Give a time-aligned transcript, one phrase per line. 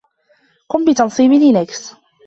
[0.69, 1.95] قم بتنصيب لينكس!